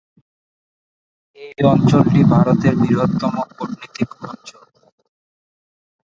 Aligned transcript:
এই 1.37 1.61
অঞ্চলটি 1.65 2.19
ভারতের 2.31 2.73
বৃহত্তম 2.81 3.33
কূটনৈতিক 3.49 4.09
অঞ্চল। 4.23 4.63